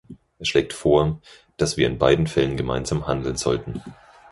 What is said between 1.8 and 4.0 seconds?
in beiden Fällen gemeinsam handeln sollten.